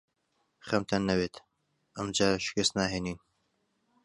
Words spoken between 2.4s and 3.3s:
شکست ناهێنین.